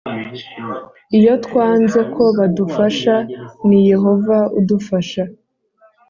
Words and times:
Iyo 1.17 1.33
twanze 1.45 1.99
ko 2.13 2.23
badufasha 2.37 3.15
ni 3.67 3.79
Yehova 3.89 4.37
udufasha 4.59 5.23